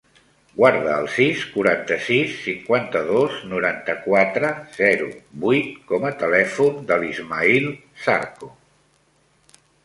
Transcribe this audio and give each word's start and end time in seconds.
Guarda 0.59 0.93
el 0.99 1.03
sis, 1.15 1.41
quaranta-sis, 1.57 2.31
cinquanta-dos, 2.45 3.35
noranta-quatre, 3.51 4.49
zero, 4.79 5.11
vuit 5.45 5.69
com 5.93 6.09
a 6.11 6.13
telèfon 6.25 6.81
de 6.93 6.99
l'Ismaïl 7.05 7.71
Zarco. 8.07 8.51